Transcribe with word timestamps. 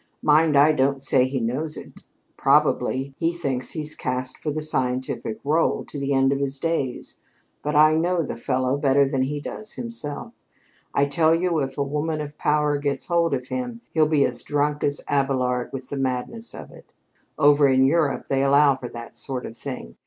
'Mind, 0.23 0.57
I 0.57 0.71
don't 0.73 1.03
say 1.03 1.25
he 1.27 1.39
knows 1.39 1.77
it. 1.77 2.01
Probably 2.35 3.13
he 3.19 3.31
thinks 3.31 3.69
he's 3.73 3.93
cast 3.93 4.35
for 4.39 4.49
the 4.51 4.59
scientific 4.63 5.43
rôle 5.43 5.87
to 5.87 5.99
the 5.99 6.11
end 6.11 6.31
of 6.33 6.39
his 6.39 6.57
days, 6.57 7.19
but 7.61 7.75
I 7.75 7.93
know 7.93 8.23
the 8.23 8.35
fellow 8.35 8.77
better 8.77 9.07
than 9.07 9.21
he 9.21 9.39
does 9.39 9.73
himself. 9.73 10.33
I 10.91 11.05
tell 11.05 11.35
you, 11.35 11.59
if 11.59 11.77
a 11.77 11.83
woman 11.83 12.19
of 12.19 12.35
power 12.39 12.79
gets 12.79 13.05
hold 13.05 13.35
of 13.35 13.49
him, 13.49 13.81
he'll 13.93 14.07
be 14.07 14.25
as 14.25 14.41
drunk 14.41 14.83
as 14.83 15.01
Abélard 15.07 15.71
with 15.71 15.89
the 15.89 15.97
madness 15.99 16.55
of 16.55 16.71
it. 16.71 16.93
Over 17.37 17.67
in 17.67 17.85
Europe 17.85 18.25
they 18.27 18.41
allow 18.41 18.73
for 18.73 18.89
that 18.89 19.13
sort 19.13 19.45
of 19.45 19.55
thing. 19.55 19.97